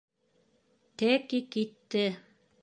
[1.03, 2.05] Тәки китте.